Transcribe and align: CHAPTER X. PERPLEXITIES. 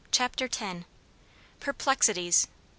CHAPTER 0.09 0.45
X. 0.51 0.83
PERPLEXITIES. 1.59 2.47